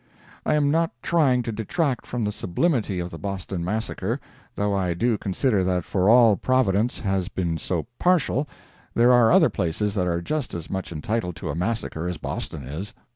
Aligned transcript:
I 0.47 0.55
am 0.55 0.71
not 0.71 0.89
trying 1.03 1.43
to 1.43 1.51
detract 1.51 2.07
from 2.07 2.23
the 2.23 2.31
subliminity 2.31 2.99
of 2.99 3.11
the 3.11 3.19
Boston 3.19 3.63
Massacre—though 3.63 4.73
I 4.73 4.95
do 4.95 5.15
consider 5.15 5.63
that 5.63 5.83
for 5.83 6.09
all 6.09 6.37
Providence 6.37 7.01
has 7.01 7.29
been 7.29 7.59
so 7.59 7.85
partial, 7.99 8.49
there 8.95 9.13
are 9.13 9.31
other 9.31 9.51
places 9.51 9.93
that 9.93 10.07
are 10.07 10.19
just 10.19 10.55
as 10.55 10.71
much 10.71 10.91
entitled 10.91 11.35
to 11.35 11.51
a 11.51 11.55
massacre 11.55 12.07
as 12.07 12.17
Boston 12.17 12.63
is. 12.63 12.95